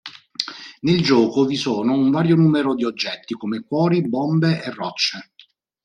[0.79, 5.31] Nel gioco vi sono un vario numero di oggetti come cuori, bombe e rocce.